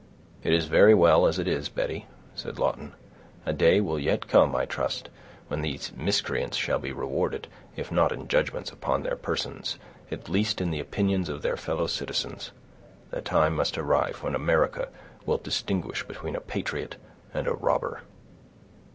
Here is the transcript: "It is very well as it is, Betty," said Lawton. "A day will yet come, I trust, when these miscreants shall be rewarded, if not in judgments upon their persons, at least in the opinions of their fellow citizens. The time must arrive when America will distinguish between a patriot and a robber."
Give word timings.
"It 0.41 0.51
is 0.51 0.65
very 0.65 0.95
well 0.95 1.27
as 1.27 1.37
it 1.37 1.47
is, 1.47 1.69
Betty," 1.69 2.07
said 2.33 2.57
Lawton. 2.57 2.93
"A 3.45 3.53
day 3.53 3.79
will 3.79 3.99
yet 3.99 4.27
come, 4.27 4.55
I 4.55 4.65
trust, 4.65 5.09
when 5.47 5.61
these 5.61 5.91
miscreants 5.95 6.57
shall 6.57 6.79
be 6.79 6.91
rewarded, 6.91 7.47
if 7.75 7.91
not 7.91 8.11
in 8.11 8.27
judgments 8.27 8.71
upon 8.71 9.03
their 9.03 9.15
persons, 9.15 9.77
at 10.11 10.27
least 10.27 10.59
in 10.59 10.71
the 10.71 10.79
opinions 10.79 11.29
of 11.29 11.43
their 11.43 11.55
fellow 11.55 11.85
citizens. 11.85 12.51
The 13.11 13.21
time 13.21 13.55
must 13.55 13.77
arrive 13.77 14.23
when 14.23 14.33
America 14.33 14.89
will 15.27 15.37
distinguish 15.37 16.01
between 16.03 16.35
a 16.35 16.41
patriot 16.41 16.95
and 17.31 17.45
a 17.45 17.53
robber." 17.53 18.01